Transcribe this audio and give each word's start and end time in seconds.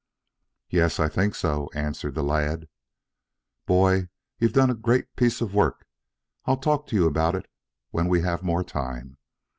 "Yes, 0.71 0.99
I 0.99 1.07
think 1.09 1.35
so," 1.35 1.69
answered 1.75 2.15
the 2.15 2.23
lad. 2.23 2.67
"Boy, 3.67 4.09
you've 4.39 4.51
done 4.51 4.71
a 4.71 4.73
great 4.73 5.15
piece 5.15 5.41
of 5.41 5.53
work. 5.53 5.85
I'll 6.45 6.57
talk 6.57 6.85
with 6.85 6.93
you 6.93 7.05
about 7.05 7.35
it 7.35 7.45
when 7.91 8.07
we 8.07 8.21
have 8.21 8.41
more 8.41 8.63
time. 8.63 9.19